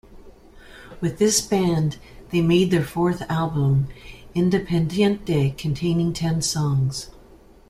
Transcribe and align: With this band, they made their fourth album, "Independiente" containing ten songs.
With 0.99 1.19
this 1.19 1.41
band, 1.41 1.97
they 2.31 2.41
made 2.41 2.71
their 2.71 2.83
fourth 2.83 3.21
album, 3.29 3.89
"Independiente" 4.33 5.55
containing 5.55 6.11
ten 6.11 6.41
songs. 6.41 7.11